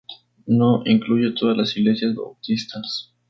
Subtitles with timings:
[0.47, 3.13] No incluye todas las iglesias bautistas.